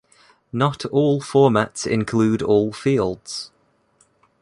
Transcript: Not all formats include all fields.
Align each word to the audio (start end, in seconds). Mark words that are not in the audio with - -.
Not 0.51 0.83
all 0.85 1.21
formats 1.21 1.85
include 1.85 2.41
all 2.41 2.73
fields. 2.73 3.51